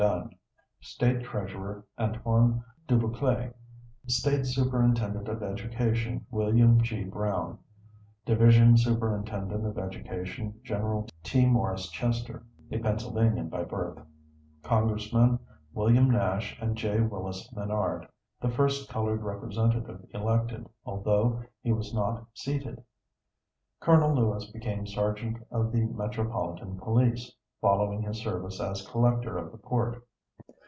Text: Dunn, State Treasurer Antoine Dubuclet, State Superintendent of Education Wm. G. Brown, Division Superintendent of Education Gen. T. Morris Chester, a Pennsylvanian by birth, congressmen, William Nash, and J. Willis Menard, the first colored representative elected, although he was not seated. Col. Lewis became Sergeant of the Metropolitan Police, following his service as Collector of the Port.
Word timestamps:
Dunn, 0.01 0.33
State 0.79 1.23
Treasurer 1.23 1.85
Antoine 1.99 2.63
Dubuclet, 2.87 3.53
State 4.07 4.47
Superintendent 4.47 5.27
of 5.27 5.43
Education 5.43 6.25
Wm. 6.31 6.81
G. 6.81 7.03
Brown, 7.03 7.59
Division 8.25 8.75
Superintendent 8.77 9.63
of 9.63 9.77
Education 9.77 10.59
Gen. 10.63 11.05
T. 11.21 11.45
Morris 11.45 11.87
Chester, 11.91 12.43
a 12.71 12.79
Pennsylvanian 12.79 13.47
by 13.49 13.61
birth, 13.63 13.99
congressmen, 14.63 15.37
William 15.71 16.09
Nash, 16.09 16.57
and 16.59 16.75
J. 16.75 17.01
Willis 17.01 17.53
Menard, 17.53 18.07
the 18.41 18.49
first 18.49 18.89
colored 18.89 19.21
representative 19.21 20.03
elected, 20.15 20.65
although 20.83 21.43
he 21.61 21.71
was 21.71 21.93
not 21.93 22.25
seated. 22.33 22.83
Col. 23.81 24.15
Lewis 24.15 24.49
became 24.49 24.87
Sergeant 24.87 25.37
of 25.51 25.71
the 25.71 25.81
Metropolitan 25.85 26.79
Police, 26.79 27.31
following 27.61 28.01
his 28.01 28.17
service 28.19 28.59
as 28.59 28.87
Collector 28.87 29.37
of 29.37 29.51
the 29.51 29.57
Port. 29.59 30.03